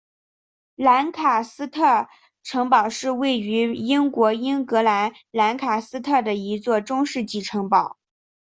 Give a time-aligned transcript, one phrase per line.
[0.77, 2.07] 兰卡斯特
[2.41, 7.99] 城堡是位于英国英格兰兰卡斯特的一座中世纪城堡。